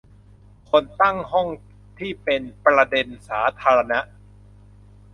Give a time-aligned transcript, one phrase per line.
[0.69, 1.47] คนตั้งห้อง
[1.99, 3.99] ที่เป็นประเด็นสาธารณะ